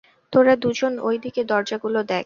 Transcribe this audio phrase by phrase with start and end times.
[0.33, 2.19] তোরা দুজন, ওই দিকের দরজা গুলো দেখ।